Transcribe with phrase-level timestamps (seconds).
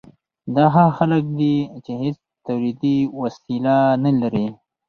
[0.55, 1.55] دا هغه خلک دي
[1.85, 2.17] چې هیڅ
[2.47, 4.47] تولیدي وسیله نلري.